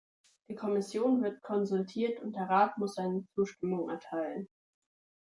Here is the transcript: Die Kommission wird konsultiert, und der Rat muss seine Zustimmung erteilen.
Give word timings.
Die 0.49 0.55
Kommission 0.55 1.21
wird 1.21 1.43
konsultiert, 1.43 2.19
und 2.21 2.35
der 2.35 2.49
Rat 2.49 2.75
muss 2.79 2.95
seine 2.95 3.23
Zustimmung 3.35 3.87
erteilen. 3.87 4.47